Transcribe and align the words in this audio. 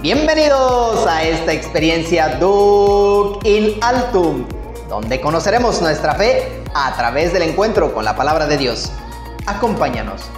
Bienvenidos 0.00 1.08
a 1.08 1.24
esta 1.24 1.52
experiencia 1.52 2.36
Duc 2.36 3.44
in 3.44 3.82
Altum, 3.82 4.46
donde 4.88 5.20
conoceremos 5.20 5.82
nuestra 5.82 6.14
fe 6.14 6.62
a 6.72 6.96
través 6.96 7.32
del 7.32 7.42
encuentro 7.42 7.92
con 7.92 8.04
la 8.04 8.14
palabra 8.14 8.46
de 8.46 8.58
Dios. 8.58 8.92
Acompáñanos. 9.44 10.30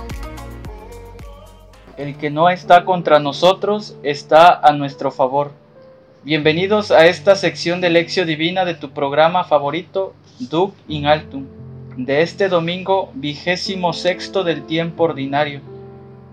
El 1.98 2.16
que 2.16 2.30
no 2.30 2.48
está 2.48 2.86
contra 2.86 3.18
nosotros 3.18 3.98
está 4.02 4.58
a 4.66 4.72
nuestro 4.72 5.10
favor. 5.10 5.52
Bienvenidos 6.24 6.90
a 6.90 7.04
esta 7.04 7.36
sección 7.36 7.82
de 7.82 7.90
lección 7.90 8.26
divina 8.26 8.64
de 8.64 8.72
tu 8.72 8.92
programa 8.92 9.44
favorito, 9.44 10.14
Duc 10.38 10.74
in 10.88 11.04
Altum, 11.04 11.44
de 11.98 12.22
este 12.22 12.48
domingo 12.48 13.10
vigésimo 13.12 13.92
sexto 13.92 14.42
del 14.42 14.64
tiempo 14.64 15.04
ordinario. 15.04 15.60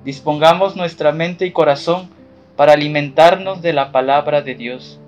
Dispongamos 0.05 0.77
nuestra 0.77 1.11
mente 1.11 1.45
y 1.45 1.51
corazón 1.51 2.15
para 2.57 2.73
alimentarnos 2.73 3.61
de 3.61 3.71
la 3.71 3.91
palabra 3.91 4.41
de 4.41 4.55
Dios. 4.55 4.99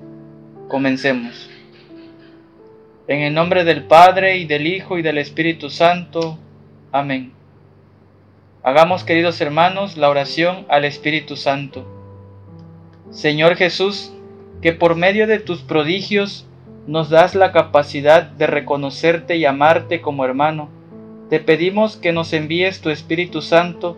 Comencemos. 0.70 1.50
En 3.08 3.22
el 3.22 3.34
nombre 3.34 3.64
del 3.64 3.86
Padre 3.86 4.38
y 4.38 4.46
del 4.46 4.68
Hijo 4.68 5.00
y 5.00 5.02
del 5.02 5.18
Espíritu 5.18 5.72
Santo. 5.72 6.38
Amén. 6.92 7.34
Hagamos, 8.62 9.04
queridos 9.04 9.42
hermanos, 9.42 9.98
la 9.98 10.10
oración 10.10 10.68
al 10.70 10.86
Espíritu 10.86 11.36
Santo. 11.36 11.88
Señor 13.10 13.56
Jesús, 13.56 14.14
que 14.62 14.74
por 14.74 14.96
medio 14.96 15.26
de 15.26 15.40
tus 15.40 15.62
prodigios 15.62 16.46
nos 16.86 17.10
das 17.10 17.34
la 17.34 17.52
capacidad 17.52 18.24
de 18.24 18.46
reconocerte 18.46 19.38
y 19.38 19.46
amarte 19.46 20.02
como 20.02 20.24
hermano, 20.24 20.70
te 21.32 21.40
pedimos 21.40 21.98
que 21.98 22.12
nos 22.12 22.32
envíes 22.34 22.82
tu 22.82 22.92
Espíritu 22.92 23.42
Santo 23.42 23.98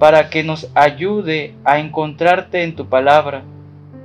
para 0.00 0.30
que 0.30 0.42
nos 0.42 0.66
ayude 0.74 1.52
a 1.62 1.78
encontrarte 1.78 2.64
en 2.64 2.74
tu 2.74 2.86
palabra, 2.86 3.42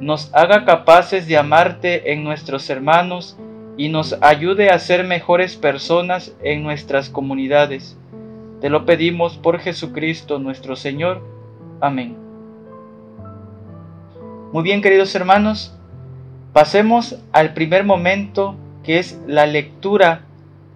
nos 0.01 0.29
haga 0.35 0.65
capaces 0.65 1.25
de 1.25 1.37
amarte 1.37 2.11
en 2.11 2.25
nuestros 2.25 2.69
hermanos 2.69 3.37
y 3.77 3.87
nos 3.87 4.17
ayude 4.21 4.71
a 4.71 4.79
ser 4.79 5.05
mejores 5.05 5.55
personas 5.55 6.35
en 6.43 6.63
nuestras 6.63 7.09
comunidades. 7.09 7.97
Te 8.59 8.69
lo 8.69 8.85
pedimos 8.85 9.37
por 9.37 9.59
Jesucristo 9.59 10.37
nuestro 10.37 10.75
Señor. 10.75 11.21
Amén. 11.79 12.17
Muy 14.51 14.63
bien, 14.63 14.81
queridos 14.81 15.15
hermanos, 15.15 15.77
pasemos 16.51 17.17
al 17.31 17.53
primer 17.53 17.85
momento 17.85 18.57
que 18.83 18.99
es 18.99 19.17
la 19.27 19.45
lectura 19.45 20.23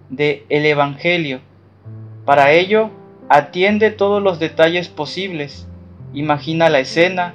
del 0.08 0.44
el 0.48 0.64
Evangelio. 0.64 1.40
Para 2.24 2.52
ello, 2.52 2.90
Atiende 3.32 3.92
todos 3.92 4.20
los 4.20 4.40
detalles 4.40 4.88
posibles, 4.88 5.68
imagina 6.12 6.68
la 6.68 6.80
escena, 6.80 7.32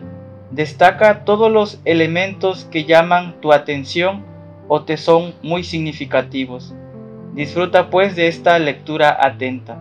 destaca 0.51 1.23
todos 1.23 1.49
los 1.49 1.79
elementos 1.85 2.65
que 2.65 2.83
llaman 2.83 3.39
tu 3.39 3.53
atención 3.53 4.25
o 4.67 4.83
te 4.83 4.97
son 4.97 5.33
muy 5.41 5.63
significativos. 5.63 6.75
Disfruta 7.33 7.89
pues 7.89 8.17
de 8.17 8.27
esta 8.27 8.59
lectura 8.59 9.17
atenta. 9.17 9.77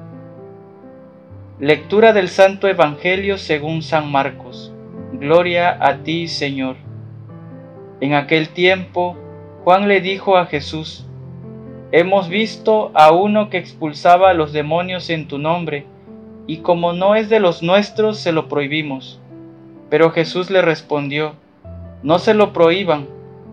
Lectura 1.59 2.13
del 2.13 2.29
Santo 2.29 2.69
Evangelio 2.69 3.37
según 3.37 3.83
San 3.83 4.09
Marcos. 4.13 4.73
Gloria 5.15 5.77
a 5.85 6.05
ti, 6.05 6.29
Señor. 6.29 6.77
En 8.01 8.15
aquel 8.15 8.51
tiempo, 8.51 9.17
Juan 9.65 9.89
le 9.89 10.01
dijo 10.01 10.37
a 10.37 10.47
Jesús, 10.47 11.09
Hemos 11.91 12.29
visto 12.29 12.93
a 12.95 13.11
uno 13.11 13.51
que 13.51 13.59
expulsaba 13.59 14.31
a 14.31 14.35
los 14.35 14.53
demonios 14.53 15.11
en 15.11 15.27
tu 15.27 15.39
nombre, 15.39 15.87
y 16.47 16.59
como 16.59 16.93
no 16.93 17.15
es 17.15 17.29
de 17.29 17.41
los 17.41 17.63
nuestros, 17.63 18.19
se 18.19 18.33
lo 18.33 18.49
prohibimos. 18.49 19.21
Pero 19.89 20.11
Jesús 20.11 20.51
le 20.51 20.63
respondió, 20.63 21.35
no 22.03 22.19
se 22.19 22.35
lo 22.35 22.53
prohíban, 22.53 23.07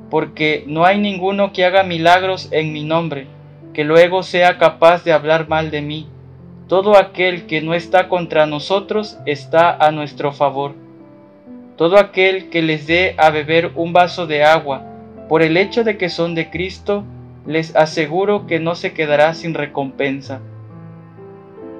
porque 0.09 0.63
no 0.67 0.85
hay 0.85 0.99
ninguno 0.99 1.53
que 1.53 1.63
haga 1.63 1.83
milagros 1.83 2.49
en 2.51 2.73
mi 2.73 2.83
nombre, 2.83 3.27
que 3.73 3.85
luego 3.85 4.23
sea 4.23 4.57
capaz 4.57 5.03
de 5.03 5.13
hablar 5.13 5.47
mal 5.47 5.71
de 5.71 5.81
mí. 5.81 6.07
Todo 6.67 6.97
aquel 6.97 7.45
que 7.45 7.61
no 7.61 7.73
está 7.73 8.09
contra 8.09 8.45
nosotros 8.45 9.17
está 9.25 9.75
a 9.75 9.91
nuestro 9.91 10.33
favor. 10.33 10.73
Todo 11.77 11.97
aquel 11.97 12.49
que 12.49 12.61
les 12.61 12.87
dé 12.87 13.15
a 13.17 13.29
beber 13.29 13.71
un 13.75 13.93
vaso 13.93 14.27
de 14.27 14.43
agua, 14.43 14.83
por 15.29 15.41
el 15.41 15.55
hecho 15.55 15.83
de 15.83 15.97
que 15.97 16.09
son 16.09 16.35
de 16.35 16.49
Cristo, 16.49 17.05
les 17.45 17.75
aseguro 17.75 18.45
que 18.47 18.59
no 18.59 18.75
se 18.75 18.93
quedará 18.93 19.33
sin 19.33 19.53
recompensa 19.53 20.41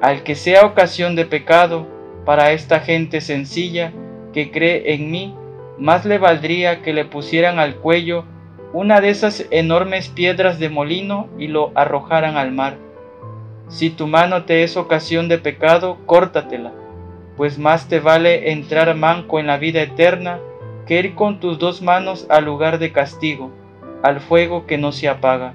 al 0.01 0.23
que 0.23 0.35
sea 0.35 0.65
ocasión 0.65 1.15
de 1.15 1.25
pecado 1.25 1.87
para 2.25 2.51
esta 2.51 2.79
gente 2.79 3.21
sencilla 3.21 3.93
que 4.33 4.51
cree 4.51 4.93
en 4.93 5.11
mí, 5.11 5.35
más 5.77 6.05
le 6.05 6.17
valdría 6.17 6.81
que 6.81 6.93
le 6.93 7.05
pusieran 7.05 7.59
al 7.59 7.75
cuello 7.75 8.25
una 8.73 9.01
de 9.01 9.09
esas 9.09 9.45
enormes 9.51 10.09
piedras 10.09 10.57
de 10.57 10.69
molino 10.69 11.27
y 11.37 11.47
lo 11.47 11.71
arrojaran 11.75 12.37
al 12.37 12.51
mar. 12.51 12.77
Si 13.67 13.89
tu 13.89 14.07
mano 14.07 14.43
te 14.45 14.63
es 14.63 14.75
ocasión 14.75 15.29
de 15.29 15.37
pecado, 15.37 15.97
córtatela, 16.05 16.71
pues 17.37 17.59
más 17.59 17.87
te 17.87 17.99
vale 17.99 18.51
entrar 18.51 18.93
manco 18.95 19.39
en 19.39 19.47
la 19.47 19.57
vida 19.57 19.81
eterna 19.81 20.39
que 20.85 20.99
ir 20.99 21.15
con 21.15 21.39
tus 21.39 21.59
dos 21.59 21.81
manos 21.81 22.25
al 22.29 22.45
lugar 22.45 22.79
de 22.79 22.91
castigo, 22.91 23.51
al 24.03 24.19
fuego 24.19 24.65
que 24.65 24.77
no 24.77 24.91
se 24.91 25.09
apaga. 25.09 25.53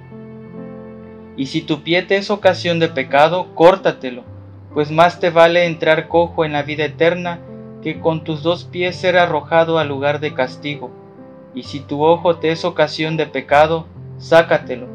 Y 1.37 1.47
si 1.47 1.63
tu 1.63 1.83
pie 1.83 2.03
te 2.03 2.17
es 2.17 2.31
ocasión 2.31 2.79
de 2.79 2.89
pecado, 2.89 3.55
córtatelo, 3.55 4.36
pues 4.77 4.91
más 4.91 5.21
te 5.21 5.31
vale 5.31 5.65
entrar 5.65 6.07
cojo 6.07 6.45
en 6.45 6.53
la 6.53 6.63
vida 6.63 6.85
eterna 6.85 7.41
que 7.83 7.99
con 7.99 8.25
tus 8.25 8.43
dos 8.43 8.65
pies 8.65 8.95
ser 8.95 9.17
arrojado 9.17 9.79
al 9.79 9.89
lugar 9.89 10.21
de 10.21 10.35
castigo. 10.35 10.91
Y 11.55 11.63
si 11.63 11.81
tu 11.81 12.05
ojo 12.05 12.37
te 12.37 12.53
es 12.53 12.63
ocasión 12.67 13.17
de 13.17 13.25
pecado, 13.25 13.87
sácatelo, 14.19 14.87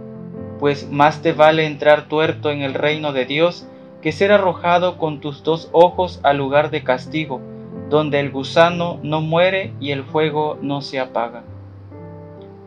pues 0.59 0.87
más 0.91 1.23
te 1.23 1.33
vale 1.33 1.65
entrar 1.65 2.07
tuerto 2.07 2.51
en 2.51 2.61
el 2.61 2.75
reino 2.75 3.11
de 3.11 3.25
Dios 3.25 3.65
que 4.03 4.11
ser 4.11 4.31
arrojado 4.31 4.99
con 4.99 5.19
tus 5.19 5.41
dos 5.41 5.67
ojos 5.71 6.19
al 6.21 6.37
lugar 6.37 6.69
de 6.69 6.83
castigo, 6.83 7.41
donde 7.89 8.19
el 8.19 8.29
gusano 8.29 8.99
no 9.01 9.21
muere 9.21 9.73
y 9.79 9.89
el 9.89 10.03
fuego 10.03 10.59
no 10.61 10.83
se 10.83 10.99
apaga. 10.99 11.41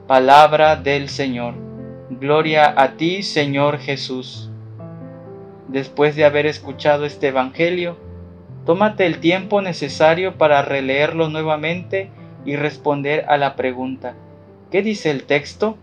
Palabra 0.08 0.74
del 0.74 1.08
Señor. 1.08 1.54
Gloria 2.10 2.74
a 2.76 2.96
ti, 2.96 3.22
Señor 3.22 3.78
Jesús 3.78 4.50
después 5.74 6.14
de 6.14 6.24
haber 6.24 6.46
escuchado 6.46 7.04
este 7.04 7.28
Evangelio, 7.28 7.98
tómate 8.64 9.06
el 9.06 9.18
tiempo 9.18 9.60
necesario 9.60 10.38
para 10.38 10.62
releerlo 10.62 11.28
nuevamente 11.28 12.10
y 12.46 12.54
responder 12.54 13.24
a 13.28 13.36
la 13.38 13.56
pregunta, 13.56 14.14
¿qué 14.70 14.82
dice 14.82 15.10
el 15.10 15.24
texto? 15.24 15.76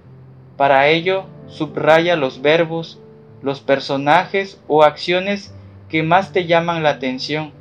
Para 0.55 0.87
ello, 0.87 1.25
subraya 1.47 2.15
los 2.15 2.41
verbos, 2.41 3.01
los 3.41 3.59
personajes 3.59 4.61
o 4.69 4.83
acciones 4.83 5.53
que 5.89 6.03
más 6.03 6.31
te 6.31 6.45
llaman 6.45 6.83
la 6.83 6.91
atención. 6.91 7.51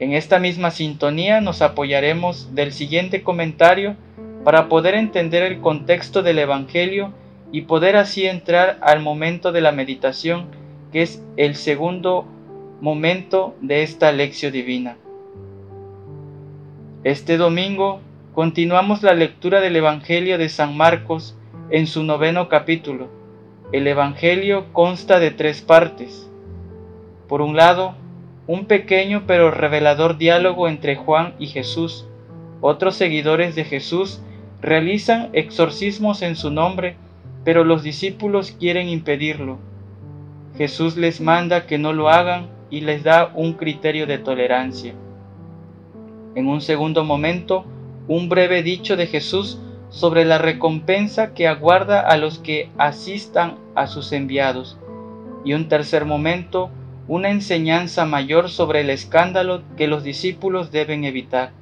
En 0.00 0.14
esta 0.14 0.40
misma 0.40 0.72
sintonía 0.72 1.40
nos 1.40 1.62
apoyaremos 1.62 2.52
del 2.56 2.72
siguiente 2.72 3.22
comentario 3.22 3.94
para 4.42 4.68
poder 4.68 4.96
entender 4.96 5.44
el 5.44 5.60
contexto 5.60 6.24
del 6.24 6.40
Evangelio 6.40 7.12
y 7.52 7.62
poder 7.62 7.94
así 7.94 8.26
entrar 8.26 8.78
al 8.80 9.00
momento 9.00 9.52
de 9.52 9.60
la 9.60 9.70
meditación 9.70 10.67
que 10.92 11.02
es 11.02 11.22
el 11.36 11.54
segundo 11.54 12.26
momento 12.80 13.54
de 13.60 13.82
esta 13.82 14.12
lección 14.12 14.52
divina. 14.52 14.96
Este 17.04 17.36
domingo 17.36 18.00
continuamos 18.34 19.02
la 19.02 19.14
lectura 19.14 19.60
del 19.60 19.76
Evangelio 19.76 20.38
de 20.38 20.48
San 20.48 20.76
Marcos 20.76 21.36
en 21.70 21.86
su 21.86 22.02
noveno 22.02 22.48
capítulo. 22.48 23.08
El 23.72 23.86
Evangelio 23.86 24.72
consta 24.72 25.18
de 25.18 25.30
tres 25.30 25.60
partes. 25.60 26.28
Por 27.28 27.42
un 27.42 27.56
lado, 27.56 27.94
un 28.46 28.64
pequeño 28.64 29.24
pero 29.26 29.50
revelador 29.50 30.16
diálogo 30.16 30.68
entre 30.68 30.96
Juan 30.96 31.34
y 31.38 31.48
Jesús. 31.48 32.06
Otros 32.60 32.96
seguidores 32.96 33.54
de 33.54 33.64
Jesús 33.64 34.22
realizan 34.62 35.28
exorcismos 35.34 36.22
en 36.22 36.34
su 36.34 36.50
nombre, 36.50 36.96
pero 37.44 37.62
los 37.64 37.82
discípulos 37.82 38.52
quieren 38.52 38.88
impedirlo. 38.88 39.58
Jesús 40.58 40.96
les 40.96 41.20
manda 41.20 41.66
que 41.66 41.78
no 41.78 41.92
lo 41.92 42.08
hagan 42.08 42.48
y 42.68 42.80
les 42.80 43.04
da 43.04 43.30
un 43.32 43.52
criterio 43.52 44.08
de 44.08 44.18
tolerancia. 44.18 44.92
En 46.34 46.48
un 46.48 46.60
segundo 46.60 47.04
momento, 47.04 47.64
un 48.08 48.28
breve 48.28 48.64
dicho 48.64 48.96
de 48.96 49.06
Jesús 49.06 49.60
sobre 49.88 50.24
la 50.24 50.38
recompensa 50.38 51.32
que 51.32 51.46
aguarda 51.46 52.00
a 52.00 52.16
los 52.16 52.40
que 52.40 52.70
asistan 52.76 53.56
a 53.76 53.86
sus 53.86 54.10
enviados. 54.10 54.80
Y 55.44 55.52
un 55.52 55.68
tercer 55.68 56.04
momento, 56.04 56.70
una 57.06 57.30
enseñanza 57.30 58.04
mayor 58.04 58.50
sobre 58.50 58.80
el 58.80 58.90
escándalo 58.90 59.62
que 59.76 59.86
los 59.86 60.02
discípulos 60.02 60.72
deben 60.72 61.04
evitar. 61.04 61.52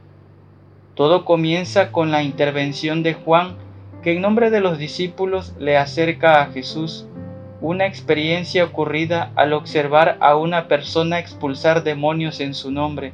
Todo 0.94 1.26
comienza 1.26 1.92
con 1.92 2.10
la 2.10 2.22
intervención 2.22 3.02
de 3.02 3.12
Juan, 3.12 3.56
que 4.02 4.16
en 4.16 4.22
nombre 4.22 4.50
de 4.50 4.60
los 4.60 4.78
discípulos 4.78 5.54
le 5.58 5.76
acerca 5.76 6.40
a 6.40 6.46
Jesús 6.46 7.06
una 7.60 7.86
experiencia 7.86 8.64
ocurrida 8.64 9.32
al 9.34 9.52
observar 9.52 10.18
a 10.20 10.36
una 10.36 10.68
persona 10.68 11.18
expulsar 11.18 11.82
demonios 11.82 12.40
en 12.40 12.54
su 12.54 12.70
nombre. 12.70 13.12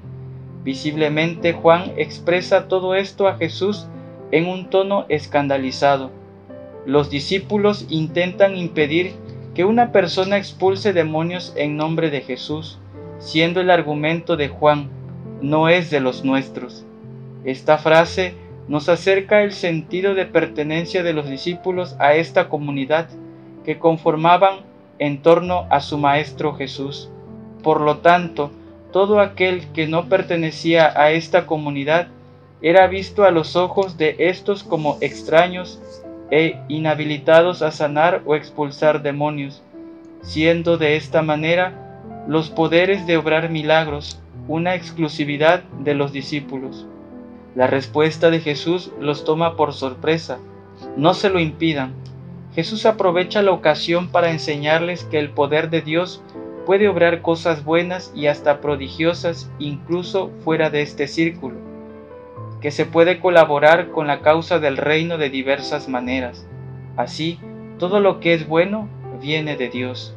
Visiblemente 0.64 1.52
Juan 1.52 1.92
expresa 1.96 2.68
todo 2.68 2.94
esto 2.94 3.28
a 3.28 3.36
Jesús 3.36 3.86
en 4.30 4.48
un 4.48 4.68
tono 4.68 5.06
escandalizado. 5.08 6.10
Los 6.86 7.10
discípulos 7.10 7.86
intentan 7.88 8.56
impedir 8.56 9.14
que 9.54 9.64
una 9.64 9.92
persona 9.92 10.38
expulse 10.38 10.92
demonios 10.92 11.52
en 11.56 11.76
nombre 11.76 12.10
de 12.10 12.22
Jesús, 12.22 12.78
siendo 13.18 13.60
el 13.60 13.70
argumento 13.70 14.36
de 14.36 14.48
Juan, 14.48 14.88
no 15.40 15.68
es 15.68 15.90
de 15.90 16.00
los 16.00 16.24
nuestros. 16.24 16.84
Esta 17.44 17.78
frase 17.78 18.34
nos 18.66 18.88
acerca 18.88 19.42
el 19.42 19.52
sentido 19.52 20.14
de 20.14 20.26
pertenencia 20.26 21.02
de 21.02 21.12
los 21.12 21.28
discípulos 21.28 21.96
a 21.98 22.14
esta 22.14 22.48
comunidad 22.48 23.08
que 23.64 23.79
conformaban 23.79 24.61
en 24.99 25.23
torno 25.23 25.67
a 25.70 25.81
su 25.81 25.99
Maestro 25.99 26.55
Jesús. 26.55 27.11
Por 27.62 27.81
lo 27.81 27.99
tanto, 27.99 28.50
todo 28.93 29.20
aquel 29.20 29.67
que 29.73 29.87
no 29.87 30.09
pertenecía 30.09 30.93
a 31.00 31.11
esta 31.11 31.47
comunidad 31.47 32.09
era 32.61 32.87
visto 32.87 33.25
a 33.25 33.31
los 33.31 33.56
ojos 33.56 33.97
de 33.97 34.17
estos 34.19 34.62
como 34.62 34.99
extraños 35.00 35.81
e 36.31 36.59
inhabilitados 36.69 37.62
a 37.62 37.70
sanar 37.70 38.23
o 38.25 38.35
expulsar 38.35 39.03
demonios, 39.03 39.62
siendo 40.23 40.79
de 40.79 40.97
esta 40.97 41.23
manera 41.23 42.25
los 42.29 42.50
poderes 42.50 43.06
de 43.06 43.17
obrar 43.17 43.50
milagros 43.50 44.20
una 44.49 44.75
exclusividad 44.75 45.62
de 45.85 45.94
los 45.94 46.12
discípulos. 46.12 46.87
La 47.55 47.67
respuesta 47.67 48.31
de 48.31 48.41
Jesús 48.41 48.93
los 49.00 49.25
toma 49.25 49.56
por 49.56 49.73
sorpresa. 49.73 50.38
No 50.97 51.14
se 51.14 51.29
lo 51.29 51.38
impidan. 51.38 51.93
Jesús 52.54 52.84
aprovecha 52.84 53.40
la 53.40 53.52
ocasión 53.52 54.08
para 54.08 54.31
enseñarles 54.31 55.04
que 55.04 55.19
el 55.19 55.31
poder 55.31 55.70
de 55.70 55.81
Dios 55.81 56.22
puede 56.66 56.88
obrar 56.88 57.22
cosas 57.22 57.64
buenas 57.64 58.12
y 58.14 58.26
hasta 58.26 58.60
prodigiosas 58.60 59.50
incluso 59.58 60.31
fuera 60.44 60.69
de 60.69 60.82
este 60.82 61.08
círculo, 61.08 61.56
que 62.60 62.70
se 62.70 62.84
puede 62.84 63.20
colaborar 63.20 63.90
con 63.90 64.06
la 64.06 64.20
causa 64.20 64.58
del 64.58 64.76
reino 64.76 65.16
de 65.16 65.31
diversas 65.31 65.88
maneras. 65.88 66.46
Así, 66.96 67.40
todo 67.78 68.00
lo 68.00 68.20
que 68.20 68.34
es 68.34 68.46
bueno 68.46 68.88
viene 69.20 69.56
de 69.56 69.70
Dios. 69.70 70.14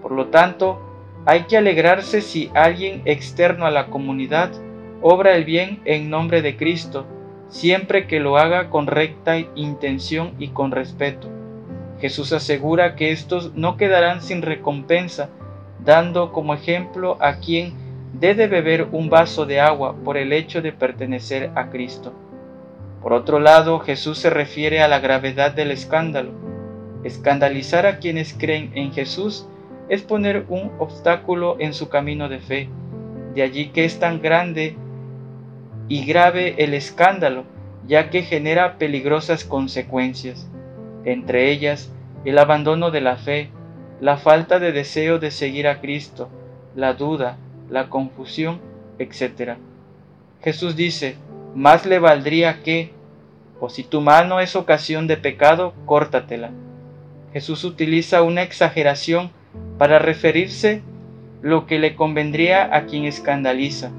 Por 0.00 0.12
lo 0.12 0.28
tanto, 0.28 0.80
hay 1.26 1.42
que 1.42 1.56
alegrarse 1.56 2.20
si 2.20 2.50
alguien 2.54 3.02
externo 3.04 3.66
a 3.66 3.70
la 3.72 3.86
comunidad 3.86 4.52
obra 5.02 5.34
el 5.34 5.44
bien 5.44 5.80
en 5.84 6.08
nombre 6.08 6.40
de 6.40 6.56
Cristo, 6.56 7.04
siempre 7.48 8.06
que 8.06 8.20
lo 8.20 8.36
haga 8.36 8.70
con 8.70 8.86
recta 8.86 9.38
intención 9.54 10.34
y 10.38 10.48
con 10.48 10.70
respeto. 10.70 11.37
Jesús 12.00 12.32
asegura 12.32 12.94
que 12.94 13.10
estos 13.10 13.54
no 13.54 13.76
quedarán 13.76 14.22
sin 14.22 14.42
recompensa, 14.42 15.30
dando 15.84 16.32
como 16.32 16.54
ejemplo 16.54 17.16
a 17.20 17.38
quien 17.40 17.74
debe 18.12 18.46
beber 18.46 18.88
un 18.92 19.10
vaso 19.10 19.46
de 19.46 19.60
agua 19.60 19.96
por 20.04 20.16
el 20.16 20.32
hecho 20.32 20.62
de 20.62 20.72
pertenecer 20.72 21.50
a 21.54 21.70
Cristo. 21.70 22.12
Por 23.02 23.12
otro 23.12 23.38
lado, 23.38 23.78
Jesús 23.80 24.18
se 24.18 24.30
refiere 24.30 24.80
a 24.80 24.88
la 24.88 24.98
gravedad 25.00 25.52
del 25.52 25.70
escándalo. 25.70 26.32
Escandalizar 27.04 27.86
a 27.86 27.98
quienes 27.98 28.34
creen 28.34 28.72
en 28.74 28.92
Jesús 28.92 29.46
es 29.88 30.02
poner 30.02 30.46
un 30.48 30.72
obstáculo 30.78 31.56
en 31.60 31.74
su 31.74 31.88
camino 31.88 32.28
de 32.28 32.40
fe. 32.40 32.68
De 33.34 33.42
allí 33.42 33.68
que 33.68 33.84
es 33.84 33.98
tan 33.98 34.20
grande 34.20 34.76
y 35.88 36.04
grave 36.04 36.56
el 36.58 36.74
escándalo, 36.74 37.44
ya 37.86 38.10
que 38.10 38.22
genera 38.22 38.78
peligrosas 38.78 39.44
consecuencias, 39.44 40.48
entre 41.04 41.50
ellas 41.50 41.92
el 42.24 42.38
abandono 42.38 42.90
de 42.90 43.00
la 43.00 43.16
fe, 43.16 43.50
la 44.00 44.16
falta 44.16 44.58
de 44.58 44.72
deseo 44.72 45.18
de 45.18 45.30
seguir 45.30 45.66
a 45.66 45.80
Cristo, 45.80 46.28
la 46.74 46.94
duda, 46.94 47.36
la 47.70 47.88
confusión, 47.88 48.60
etc. 48.98 49.54
Jesús 50.42 50.76
dice, 50.76 51.16
más 51.54 51.86
le 51.86 51.98
valdría 51.98 52.62
que, 52.62 52.92
o 53.60 53.68
si 53.68 53.82
tu 53.82 54.00
mano 54.00 54.40
es 54.40 54.54
ocasión 54.56 55.06
de 55.06 55.16
pecado, 55.16 55.74
córtatela. 55.86 56.50
Jesús 57.32 57.64
utiliza 57.64 58.22
una 58.22 58.42
exageración 58.42 59.30
para 59.76 59.98
referirse 59.98 60.82
lo 61.42 61.66
que 61.66 61.78
le 61.78 61.94
convendría 61.94 62.74
a 62.74 62.86
quien 62.86 63.04
escandaliza. 63.04 63.90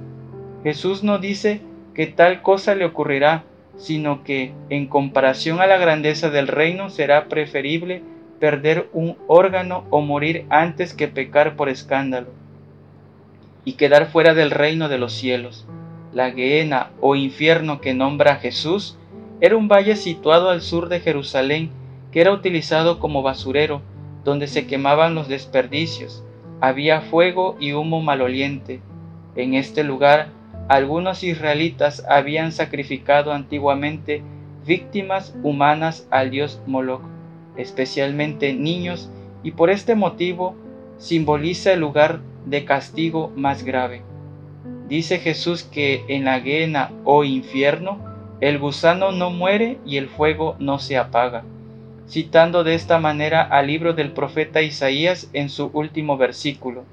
Jesús 0.63 1.03
no 1.03 1.19
dice 1.19 1.61
que 1.93 2.07
tal 2.07 2.41
cosa 2.41 2.75
le 2.75 2.85
ocurrirá, 2.85 3.43
sino 3.79 4.23
que, 4.23 4.53
en 4.69 4.85
comparación 4.85 5.61
a 5.61 5.65
la 5.65 5.77
grandeza 5.77 6.29
del 6.29 6.47
reino, 6.47 6.89
será 6.89 7.29
preferible 7.29 8.03
perder 8.39 8.89
un 8.93 9.17
órgano 9.27 9.85
o 9.89 10.01
morir 10.01 10.45
antes 10.49 10.93
que 10.93 11.07
pecar 11.07 11.55
por 11.55 11.69
escándalo 11.69 12.27
y 13.65 13.73
quedar 13.73 14.07
fuera 14.07 14.33
del 14.33 14.51
reino 14.51 14.89
de 14.89 14.97
los 14.97 15.13
cielos. 15.13 15.65
La 16.13 16.31
Gehenna 16.31 16.91
o 16.99 17.15
infierno 17.15 17.81
que 17.81 17.93
nombra 17.93 18.35
Jesús 18.35 18.97
era 19.41 19.55
un 19.55 19.67
valle 19.67 19.95
situado 19.95 20.49
al 20.49 20.61
sur 20.61 20.89
de 20.89 20.99
Jerusalén 20.99 21.71
que 22.11 22.21
era 22.21 22.33
utilizado 22.33 22.99
como 22.99 23.21
basurero, 23.21 23.81
donde 24.23 24.47
se 24.47 24.67
quemaban 24.67 25.15
los 25.15 25.27
desperdicios. 25.27 26.23
Había 26.59 27.01
fuego 27.01 27.55
y 27.59 27.73
humo 27.73 28.01
maloliente. 28.01 28.81
En 29.35 29.53
este 29.53 29.83
lugar 29.83 30.29
algunos 30.69 31.23
israelitas 31.23 32.05
habían 32.07 32.51
sacrificado 32.51 33.33
antiguamente 33.33 34.21
víctimas 34.65 35.35
humanas 35.41 36.07
al 36.11 36.29
dios 36.29 36.61
Moloch, 36.67 37.01
especialmente 37.57 38.53
niños, 38.53 39.09
y 39.41 39.51
por 39.51 39.71
este 39.71 39.95
motivo 39.95 40.55
simboliza 40.99 41.73
el 41.73 41.79
lugar 41.79 42.19
de 42.45 42.65
castigo 42.65 43.33
más 43.35 43.63
grave. 43.63 44.03
Dice 44.87 45.17
Jesús 45.17 45.63
que 45.63 46.03
en 46.07 46.25
la 46.25 46.39
guena 46.39 46.91
o 47.03 47.23
infierno 47.23 47.97
el 48.39 48.59
gusano 48.59 49.11
no 49.11 49.31
muere 49.31 49.79
y 49.87 49.97
el 49.97 50.07
fuego 50.07 50.55
no 50.59 50.77
se 50.77 50.97
apaga, 50.97 51.43
citando 52.07 52.63
de 52.63 52.75
esta 52.75 52.99
manera 52.99 53.41
al 53.41 53.67
libro 53.67 53.93
del 53.93 54.11
profeta 54.11 54.61
Isaías 54.61 55.29
en 55.33 55.49
su 55.49 55.71
último 55.73 56.15
versículo, 56.15 56.83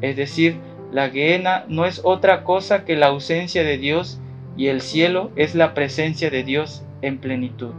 es 0.00 0.16
decir, 0.16 0.56
la 0.94 1.10
Gehenna 1.10 1.64
no 1.66 1.86
es 1.86 2.02
otra 2.04 2.44
cosa 2.44 2.84
que 2.84 2.94
la 2.94 3.06
ausencia 3.06 3.64
de 3.64 3.78
Dios 3.78 4.20
y 4.56 4.68
el 4.68 4.80
cielo 4.80 5.32
es 5.34 5.56
la 5.56 5.74
presencia 5.74 6.30
de 6.30 6.44
Dios 6.44 6.84
en 7.02 7.18
plenitud. 7.18 7.74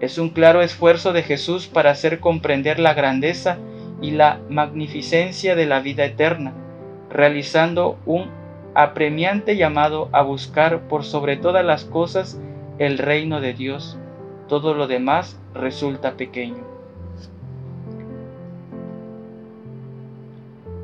Es 0.00 0.18
un 0.18 0.28
claro 0.28 0.60
esfuerzo 0.60 1.14
de 1.14 1.22
Jesús 1.22 1.66
para 1.66 1.92
hacer 1.92 2.20
comprender 2.20 2.78
la 2.78 2.92
grandeza 2.92 3.56
y 4.02 4.10
la 4.10 4.38
magnificencia 4.50 5.56
de 5.56 5.64
la 5.64 5.80
vida 5.80 6.04
eterna, 6.04 6.52
realizando 7.08 7.98
un 8.04 8.28
apremiante 8.74 9.56
llamado 9.56 10.10
a 10.12 10.20
buscar 10.20 10.88
por 10.88 11.04
sobre 11.04 11.38
todas 11.38 11.64
las 11.64 11.86
cosas 11.86 12.38
el 12.78 12.98
reino 12.98 13.40
de 13.40 13.54
Dios. 13.54 13.98
Todo 14.46 14.74
lo 14.74 14.88
demás 14.88 15.40
resulta 15.54 16.18
pequeño. 16.18 16.64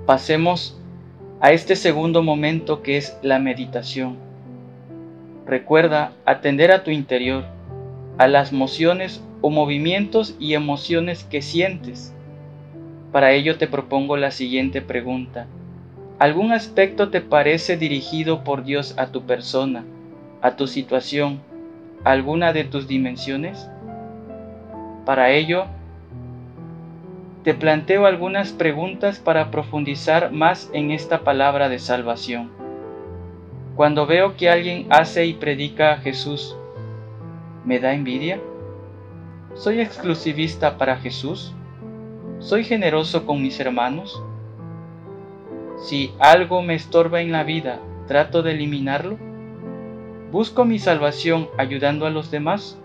Pasemos 0.07 0.81
a 1.41 1.53
este 1.53 1.77
segundo 1.77 2.23
momento 2.23 2.83
que 2.83 2.97
es 2.97 3.19
la 3.23 3.39
meditación. 3.39 4.17
Recuerda 5.47 6.13
atender 6.25 6.73
a 6.73 6.83
tu 6.83 6.91
interior, 6.91 7.45
a 8.19 8.27
las 8.27 8.53
mociones 8.53 9.23
o 9.43 9.51
movimientos 9.51 10.35
y 10.41 10.55
emociones 10.55 11.25
que 11.25 11.43
sientes. 11.43 12.15
Para 13.13 13.33
ello 13.33 13.59
te 13.59 13.67
propongo 13.67 14.17
la 14.17 14.31
siguiente 14.31 14.81
pregunta. 14.81 15.47
¿Algún 16.19 16.53
aspecto 16.53 17.11
te 17.11 17.21
parece 17.21 17.77
dirigido 17.77 18.43
por 18.43 18.65
Dios 18.65 18.95
a 18.97 19.09
tu 19.09 19.23
persona, 19.23 19.85
a 20.41 20.57
tu 20.57 20.67
situación, 20.67 21.41
alguna 22.05 22.55
de 22.55 22.65
tus 22.65 22.89
dimensiones? 22.89 23.69
Para 25.05 25.31
ello, 25.31 25.67
te 27.47 27.55
planteo 27.55 28.07
algunas 28.07 28.51
preguntas 28.51 29.21
para 29.21 29.53
profundizar 29.53 30.33
más 30.33 30.69
en 30.73 30.91
esta 30.91 31.21
palabra 31.21 31.69
de 31.69 31.79
salvación. 31.79 32.51
Cuando 33.77 34.05
veo 34.05 34.37
que 34.37 34.51
alguien 34.51 34.89
hace 34.91 35.27
y 35.27 35.35
predica 35.35 35.93
a 35.93 35.99
Jesús, 35.99 36.57
¿me 37.65 37.79
da 37.79 37.95
envidia? 37.95 38.41
¿Soy 39.55 39.81
exclusivista 39.81 40.77
para 40.77 40.97
Jesús? 40.97 41.55
¿Soy 42.41 42.65
generoso 42.65 43.25
con 43.27 43.41
mis 43.41 43.61
hermanos? 43.61 44.21
Si 45.77 46.13
algo 46.19 46.63
me 46.63 46.75
estorba 46.75 47.21
en 47.21 47.31
la 47.31 47.45
vida, 47.45 47.79
¿trato 48.09 48.43
de 48.43 48.55
eliminarlo? 48.55 49.19
¿Busco 50.33 50.65
mi 50.65 50.81
salvación 50.81 51.49
ayudando 51.59 52.07
a 52.07 52.11
los 52.11 52.33
demás? 52.33 52.77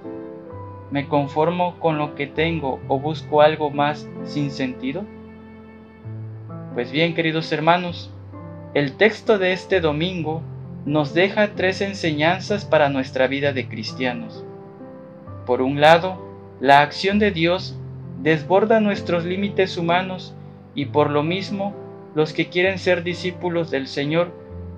¿Me 0.92 1.08
conformo 1.08 1.80
con 1.80 1.98
lo 1.98 2.16
que 2.16 2.28
tengo 2.28 2.82
o 2.90 3.00
busco 3.00 3.42
algo 3.42 3.70
más 3.70 4.10
sin 4.26 4.52
sentido? 4.52 5.06
Pues 6.74 6.92
bien, 6.92 7.14
queridos 7.14 7.52
hermanos, 7.54 8.12
el 8.74 8.98
texto 8.98 9.38
de 9.38 9.54
este 9.54 9.80
domingo 9.80 10.42
nos 10.86 11.14
deja 11.14 11.56
tres 11.56 11.82
enseñanzas 11.82 12.66
para 12.66 12.90
nuestra 12.90 13.28
vida 13.28 13.54
de 13.54 13.68
cristianos. 13.68 14.46
Por 15.46 15.62
un 15.62 15.80
lado, 15.80 16.22
la 16.60 16.82
acción 16.82 17.20
de 17.20 17.32
Dios 17.32 17.78
desborda 18.22 18.80
nuestros 18.80 19.26
límites 19.26 19.78
humanos 19.78 20.36
y 20.76 20.86
por 20.86 21.10
lo 21.10 21.24
mismo 21.24 21.74
los 22.16 22.34
que 22.34 22.50
quieren 22.50 22.80
ser 22.80 23.04
discípulos 23.04 23.72
del 23.72 23.88
Señor 23.88 24.32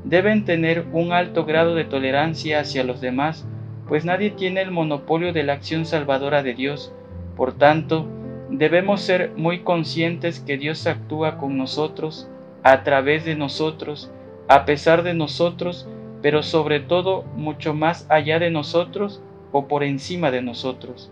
deben 0.03 0.45
tener 0.45 0.85
un 0.93 1.11
alto 1.11 1.45
grado 1.45 1.75
de 1.75 1.85
tolerancia 1.85 2.59
hacia 2.59 2.83
los 2.83 3.01
demás, 3.01 3.45
pues 3.87 4.05
nadie 4.05 4.31
tiene 4.31 4.61
el 4.61 4.71
monopolio 4.71 5.33
de 5.33 5.43
la 5.43 5.53
acción 5.53 5.85
salvadora 5.85 6.43
de 6.43 6.53
Dios. 6.53 6.93
Por 7.35 7.53
tanto, 7.53 8.07
debemos 8.49 9.01
ser 9.01 9.31
muy 9.35 9.59
conscientes 9.59 10.39
que 10.39 10.57
Dios 10.57 10.87
actúa 10.87 11.37
con 11.37 11.57
nosotros, 11.57 12.29
a 12.63 12.83
través 12.83 13.25
de 13.25 13.35
nosotros, 13.35 14.11
a 14.47 14.65
pesar 14.65 15.03
de 15.03 15.13
nosotros, 15.13 15.87
pero 16.21 16.43
sobre 16.43 16.79
todo 16.79 17.23
mucho 17.35 17.73
más 17.73 18.07
allá 18.09 18.39
de 18.39 18.49
nosotros 18.49 19.21
o 19.51 19.67
por 19.67 19.83
encima 19.83 20.31
de 20.31 20.41
nosotros. 20.41 21.11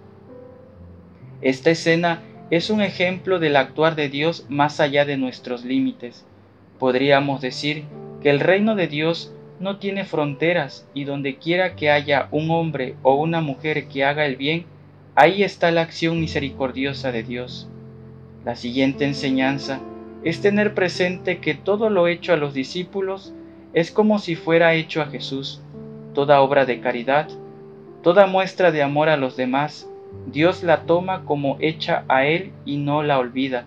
Esta 1.42 1.72
escena 1.72 2.22
es 2.50 2.70
un 2.70 2.82
ejemplo 2.82 3.40
del 3.40 3.56
actuar 3.56 3.96
de 3.96 4.10
Dios 4.10 4.46
más 4.50 4.80
allá 4.80 5.06
de 5.06 5.18
nuestros 5.18 5.66
límites. 5.66 6.25
Podríamos 6.80 7.42
decir 7.42 7.84
que 8.22 8.30
el 8.30 8.40
reino 8.40 8.75
de 8.75 8.88
Dios 8.88 9.34
no 9.62 9.77
tiene 9.77 10.06
fronteras 10.06 10.88
y 10.94 11.03
donde 11.03 11.38
quiera 11.38 11.75
que 11.75 11.91
haya 11.91 12.27
un 12.32 12.50
hombre 12.50 12.96
o 13.03 13.15
una 13.15 13.41
mujer 13.41 13.88
que 13.88 14.03
haga 14.03 14.25
el 14.25 14.36
bien, 14.36 14.65
ahí 15.15 15.44
está 15.44 15.72
la 15.72 15.82
acción 15.82 16.20
misericordiosa 16.20 17.12
de 17.12 17.24
Dios. 17.24 17.70
La 18.44 18.56
siguiente 18.56 19.06
enseñanza 19.06 19.80
es 20.24 20.41
tener 20.41 20.74
presente 20.74 21.39
que 21.39 21.53
todo 21.53 21.89
lo 21.89 22.08
hecho 22.08 22.34
a 22.34 22.38
los 22.38 22.53
discípulos 22.53 23.34
es 23.74 23.91
como 23.91 24.20
si 24.20 24.36
fuera 24.36 24.74
hecho 24.74 25.01
a 25.01 25.08
Jesús. 25.08 25.62
Toda 26.13 26.41
obra 26.41 26.65
de 26.65 26.80
caridad, 26.80 27.30
toda 28.01 28.25
muestra 28.25 28.72
de 28.72 28.82
amor 28.82 29.10
a 29.10 29.18
los 29.18 29.38
demás, 29.38 29.88
Dios 30.27 30.63
la 30.63 30.82
toma 30.82 31.24
como 31.24 31.58
hecha 31.62 32.03
a 32.08 32.25
Él 32.25 32.51
y 32.65 32.77
no 32.77 33.03
la 33.03 33.20
olvida, 33.20 33.65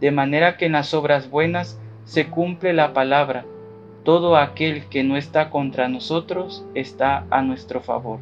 de 0.00 0.10
manera 0.10 0.56
que 0.56 0.66
en 0.66 0.72
las 0.72 0.92
obras 0.94 1.30
buenas 1.30 1.78
se 2.04 2.26
cumple 2.26 2.72
la 2.72 2.92
palabra, 2.92 3.44
todo 4.04 4.36
aquel 4.36 4.84
que 4.84 5.02
no 5.02 5.16
está 5.16 5.50
contra 5.50 5.88
nosotros 5.88 6.64
está 6.74 7.26
a 7.30 7.42
nuestro 7.42 7.80
favor. 7.80 8.20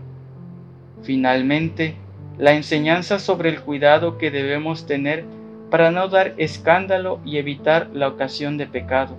Finalmente, 1.02 1.96
la 2.38 2.52
enseñanza 2.52 3.18
sobre 3.18 3.50
el 3.50 3.60
cuidado 3.60 4.16
que 4.16 4.30
debemos 4.30 4.86
tener 4.86 5.24
para 5.70 5.90
no 5.90 6.08
dar 6.08 6.34
escándalo 6.36 7.20
y 7.24 7.38
evitar 7.38 7.90
la 7.92 8.08
ocasión 8.08 8.56
de 8.56 8.66
pecado. 8.66 9.16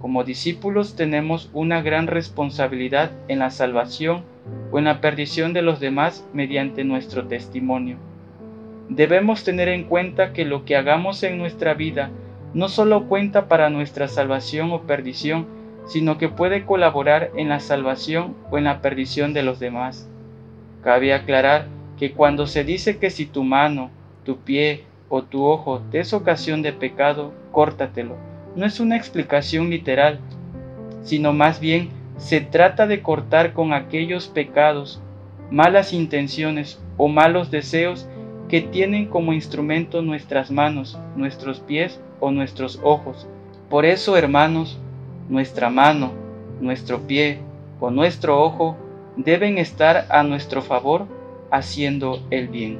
Como 0.00 0.24
discípulos 0.24 0.94
tenemos 0.94 1.50
una 1.52 1.82
gran 1.82 2.06
responsabilidad 2.06 3.10
en 3.28 3.40
la 3.40 3.50
salvación 3.50 4.22
o 4.70 4.78
en 4.78 4.84
la 4.84 5.00
perdición 5.00 5.52
de 5.52 5.62
los 5.62 5.80
demás 5.80 6.26
mediante 6.32 6.84
nuestro 6.84 7.26
testimonio. 7.26 7.98
Debemos 8.88 9.44
tener 9.44 9.68
en 9.68 9.84
cuenta 9.84 10.32
que 10.32 10.44
lo 10.44 10.64
que 10.64 10.76
hagamos 10.76 11.22
en 11.22 11.36
nuestra 11.36 11.74
vida 11.74 12.10
no 12.54 12.68
solo 12.68 13.06
cuenta 13.08 13.46
para 13.46 13.70
nuestra 13.70 14.08
salvación 14.08 14.72
o 14.72 14.82
perdición, 14.82 15.59
sino 15.90 16.18
que 16.18 16.28
puede 16.28 16.64
colaborar 16.64 17.32
en 17.34 17.48
la 17.48 17.58
salvación 17.58 18.36
o 18.48 18.58
en 18.58 18.62
la 18.62 18.80
perdición 18.80 19.34
de 19.34 19.42
los 19.42 19.58
demás. 19.58 20.08
Cabe 20.84 21.12
aclarar 21.12 21.66
que 21.98 22.12
cuando 22.12 22.46
se 22.46 22.62
dice 22.62 22.98
que 22.98 23.10
si 23.10 23.26
tu 23.26 23.42
mano, 23.42 23.90
tu 24.24 24.36
pie 24.36 24.84
o 25.08 25.24
tu 25.24 25.44
ojo 25.44 25.82
te 25.90 25.98
es 25.98 26.12
ocasión 26.12 26.62
de 26.62 26.72
pecado, 26.72 27.32
córtatelo, 27.50 28.16
no 28.54 28.66
es 28.66 28.78
una 28.78 28.96
explicación 28.96 29.68
literal, 29.68 30.20
sino 31.02 31.32
más 31.32 31.58
bien 31.58 31.88
se 32.18 32.40
trata 32.40 32.86
de 32.86 33.02
cortar 33.02 33.52
con 33.52 33.72
aquellos 33.72 34.28
pecados, 34.28 35.02
malas 35.50 35.92
intenciones 35.92 36.80
o 36.98 37.08
malos 37.08 37.50
deseos 37.50 38.08
que 38.48 38.60
tienen 38.60 39.06
como 39.06 39.32
instrumento 39.32 40.02
nuestras 40.02 40.52
manos, 40.52 40.96
nuestros 41.16 41.58
pies 41.58 42.00
o 42.20 42.30
nuestros 42.30 42.78
ojos. 42.84 43.26
Por 43.68 43.84
eso, 43.84 44.16
hermanos, 44.16 44.78
nuestra 45.30 45.70
mano, 45.70 46.12
nuestro 46.60 47.06
pie 47.06 47.38
o 47.80 47.90
nuestro 47.90 48.42
ojo 48.42 48.76
deben 49.16 49.56
estar 49.56 50.06
a 50.10 50.22
nuestro 50.22 50.60
favor 50.60 51.06
haciendo 51.50 52.20
el 52.30 52.48
bien. 52.48 52.78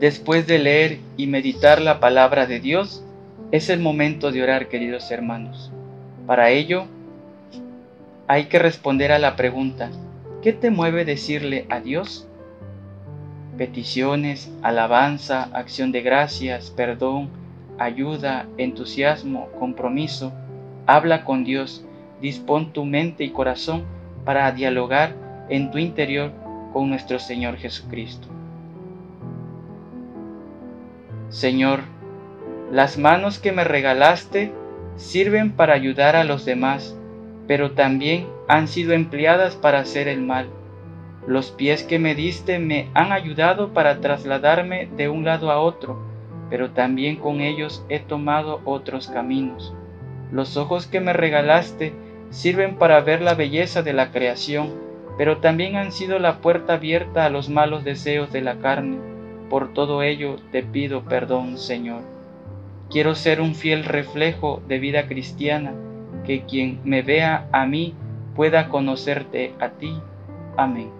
Después 0.00 0.46
de 0.46 0.58
leer 0.58 1.00
y 1.16 1.26
meditar 1.26 1.80
la 1.80 2.00
palabra 2.00 2.46
de 2.46 2.60
Dios, 2.60 3.04
es 3.50 3.68
el 3.68 3.80
momento 3.80 4.30
de 4.30 4.42
orar, 4.42 4.68
queridos 4.68 5.10
hermanos. 5.10 5.72
Para 6.26 6.50
ello, 6.50 6.84
hay 8.28 8.44
que 8.44 8.58
responder 8.58 9.10
a 9.10 9.18
la 9.18 9.36
pregunta, 9.36 9.90
¿qué 10.42 10.52
te 10.52 10.70
mueve 10.70 11.04
decirle 11.04 11.66
a 11.70 11.80
Dios? 11.80 12.26
Peticiones, 13.56 14.52
alabanza, 14.62 15.48
acción 15.52 15.90
de 15.90 16.02
gracias, 16.02 16.70
perdón, 16.70 17.30
ayuda, 17.78 18.46
entusiasmo, 18.58 19.48
compromiso. 19.58 20.32
Habla 20.88 21.24
con 21.24 21.44
Dios, 21.44 21.84
dispón 22.20 22.72
tu 22.72 22.84
mente 22.84 23.22
y 23.22 23.30
corazón 23.30 23.84
para 24.24 24.50
dialogar 24.50 25.14
en 25.48 25.70
tu 25.70 25.78
interior 25.78 26.32
con 26.72 26.90
nuestro 26.90 27.20
Señor 27.20 27.58
Jesucristo. 27.58 28.26
Señor, 31.28 31.82
las 32.72 32.98
manos 32.98 33.38
que 33.38 33.52
me 33.52 33.62
regalaste 33.62 34.52
sirven 34.96 35.52
para 35.52 35.74
ayudar 35.74 36.16
a 36.16 36.24
los 36.24 36.44
demás 36.44 36.98
pero 37.48 37.72
también 37.72 38.28
han 38.46 38.68
sido 38.68 38.92
empleadas 38.92 39.56
para 39.56 39.80
hacer 39.80 40.06
el 40.06 40.20
mal. 40.20 40.50
Los 41.26 41.50
pies 41.50 41.82
que 41.82 41.98
me 41.98 42.14
diste 42.14 42.58
me 42.58 42.88
han 42.94 43.10
ayudado 43.10 43.72
para 43.72 44.00
trasladarme 44.00 44.88
de 44.96 45.08
un 45.08 45.24
lado 45.24 45.50
a 45.50 45.58
otro, 45.58 45.98
pero 46.50 46.70
también 46.70 47.16
con 47.16 47.40
ellos 47.40 47.84
he 47.88 47.98
tomado 48.00 48.60
otros 48.64 49.08
caminos. 49.08 49.74
Los 50.32 50.56
ojos 50.56 50.86
que 50.86 51.00
me 51.00 51.12
regalaste 51.12 51.92
sirven 52.30 52.76
para 52.76 53.00
ver 53.00 53.22
la 53.22 53.34
belleza 53.34 53.82
de 53.82 53.92
la 53.92 54.10
creación, 54.10 54.74
pero 55.16 55.38
también 55.38 55.76
han 55.76 55.92
sido 55.92 56.18
la 56.18 56.38
puerta 56.40 56.74
abierta 56.74 57.24
a 57.24 57.30
los 57.30 57.48
malos 57.48 57.84
deseos 57.84 58.32
de 58.32 58.42
la 58.42 58.58
carne. 58.58 58.98
Por 59.48 59.72
todo 59.72 60.02
ello 60.02 60.36
te 60.52 60.62
pido 60.62 61.04
perdón, 61.04 61.58
Señor. 61.58 62.02
Quiero 62.90 63.14
ser 63.14 63.40
un 63.40 63.54
fiel 63.54 63.84
reflejo 63.84 64.62
de 64.68 64.78
vida 64.78 65.06
cristiana 65.06 65.74
que 66.24 66.44
quien 66.44 66.80
me 66.84 67.02
vea 67.02 67.48
a 67.52 67.66
mí 67.66 67.94
pueda 68.34 68.68
conocerte 68.68 69.54
a 69.58 69.70
ti. 69.70 69.98
Amén. 70.56 70.90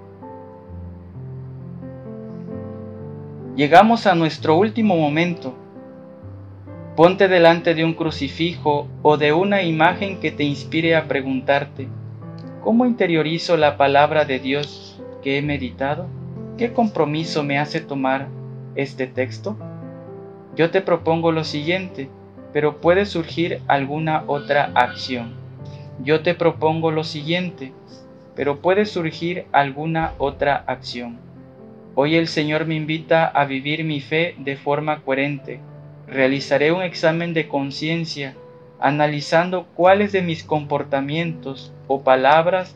Llegamos 3.56 4.06
a 4.06 4.14
nuestro 4.14 4.56
último 4.56 4.96
momento. 4.96 5.54
Ponte 6.98 7.28
delante 7.28 7.76
de 7.76 7.84
un 7.84 7.94
crucifijo 7.94 8.88
o 9.02 9.16
de 9.18 9.32
una 9.32 9.62
imagen 9.62 10.18
que 10.18 10.32
te 10.32 10.42
inspire 10.42 10.96
a 10.96 11.06
preguntarte, 11.06 11.86
¿cómo 12.64 12.86
interiorizo 12.86 13.56
la 13.56 13.76
palabra 13.76 14.24
de 14.24 14.40
Dios 14.40 15.00
que 15.22 15.38
he 15.38 15.42
meditado? 15.42 16.08
¿Qué 16.56 16.72
compromiso 16.72 17.44
me 17.44 17.56
hace 17.56 17.80
tomar 17.80 18.26
este 18.74 19.06
texto? 19.06 19.56
Yo 20.56 20.72
te 20.72 20.80
propongo 20.80 21.30
lo 21.30 21.44
siguiente, 21.44 22.08
pero 22.52 22.80
puede 22.80 23.06
surgir 23.06 23.60
alguna 23.68 24.24
otra 24.26 24.72
acción. 24.74 25.34
Yo 26.02 26.22
te 26.22 26.34
propongo 26.34 26.90
lo 26.90 27.04
siguiente, 27.04 27.72
pero 28.34 28.58
puede 28.58 28.86
surgir 28.86 29.44
alguna 29.52 30.14
otra 30.18 30.64
acción. 30.66 31.20
Hoy 31.94 32.16
el 32.16 32.26
Señor 32.26 32.66
me 32.66 32.74
invita 32.74 33.24
a 33.24 33.44
vivir 33.44 33.84
mi 33.84 34.00
fe 34.00 34.34
de 34.38 34.56
forma 34.56 35.02
coherente. 35.02 35.60
Realizaré 36.10 36.72
un 36.72 36.82
examen 36.82 37.34
de 37.34 37.48
conciencia, 37.48 38.34
analizando 38.80 39.66
cuáles 39.74 40.12
de 40.12 40.22
mis 40.22 40.42
comportamientos 40.42 41.72
o 41.86 42.02
palabras 42.02 42.74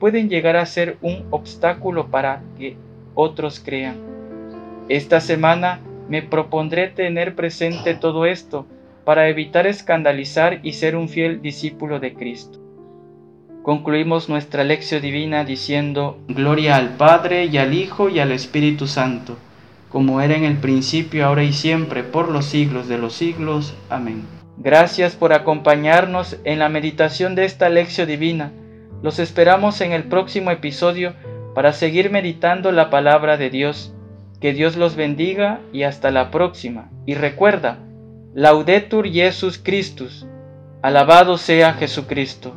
pueden 0.00 0.28
llegar 0.28 0.56
a 0.56 0.66
ser 0.66 0.96
un 1.00 1.24
obstáculo 1.30 2.08
para 2.08 2.42
que 2.58 2.76
otros 3.14 3.60
crean. 3.60 3.96
Esta 4.88 5.20
semana 5.20 5.80
me 6.08 6.22
propondré 6.22 6.88
tener 6.88 7.36
presente 7.36 7.94
todo 7.94 8.26
esto 8.26 8.66
para 9.04 9.28
evitar 9.28 9.66
escandalizar 9.66 10.60
y 10.62 10.72
ser 10.72 10.96
un 10.96 11.08
fiel 11.08 11.40
discípulo 11.40 12.00
de 12.00 12.14
Cristo. 12.14 12.58
Concluimos 13.62 14.28
nuestra 14.28 14.64
lección 14.64 15.00
divina 15.02 15.44
diciendo, 15.44 16.18
Gloria 16.26 16.76
al 16.76 16.96
Padre 16.96 17.44
y 17.44 17.58
al 17.58 17.74
Hijo 17.74 18.08
y 18.08 18.18
al 18.18 18.32
Espíritu 18.32 18.88
Santo, 18.88 19.36
como 19.92 20.22
era 20.22 20.34
en 20.34 20.44
el 20.44 20.56
principio, 20.56 21.26
ahora 21.26 21.44
y 21.44 21.52
siempre, 21.52 22.02
por 22.02 22.30
los 22.30 22.46
siglos 22.46 22.88
de 22.88 22.96
los 22.96 23.12
siglos. 23.12 23.74
Amén. 23.90 24.24
Gracias 24.56 25.14
por 25.14 25.34
acompañarnos 25.34 26.38
en 26.44 26.58
la 26.58 26.70
meditación 26.70 27.34
de 27.34 27.44
esta 27.44 27.68
lección 27.68 28.08
divina. 28.08 28.52
Los 29.02 29.18
esperamos 29.18 29.82
en 29.82 29.92
el 29.92 30.04
próximo 30.04 30.50
episodio 30.50 31.12
para 31.54 31.74
seguir 31.74 32.10
meditando 32.10 32.72
la 32.72 32.88
palabra 32.88 33.36
de 33.36 33.50
Dios. 33.50 33.94
Que 34.40 34.54
Dios 34.54 34.76
los 34.76 34.96
bendiga 34.96 35.60
y 35.72 35.82
hasta 35.82 36.10
la 36.10 36.30
próxima. 36.30 36.90
Y 37.04 37.14
recuerda, 37.14 37.78
Laudetur 38.34 39.06
Jesus 39.10 39.58
Christus. 39.62 40.26
Alabado 40.80 41.36
sea 41.36 41.74
Jesucristo. 41.74 42.54